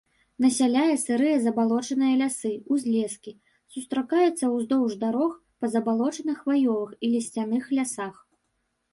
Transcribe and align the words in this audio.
Насяляе 0.43 0.93
сырыя 0.99 1.35
забалочаныя 1.41 2.13
лясы, 2.21 2.49
узлескі, 2.75 3.33
сустракаецца 3.75 4.45
ўздоўж 4.55 4.91
дарог 5.03 5.35
па 5.63 5.71
забалочаных 5.75 6.37
хваёвых 6.45 6.91
і 7.03 7.11
лісцяных 7.17 7.63
лясах. 7.81 8.15